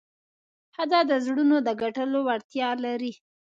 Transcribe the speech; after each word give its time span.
ښځه 0.75 0.99
د 1.09 1.11
زړونو 1.25 1.57
د 1.67 1.69
ګټلو 1.81 2.19
وړتیا 2.27 2.69
لري. 2.85 3.13